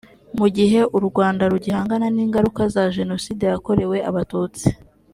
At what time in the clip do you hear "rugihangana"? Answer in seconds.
1.51-2.07